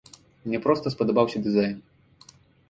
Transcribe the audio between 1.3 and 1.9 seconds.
дызайн.